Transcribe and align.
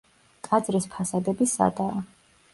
ტაძრის 0.47 0.87
ფასადები 0.95 1.49
სადაა. 1.53 2.03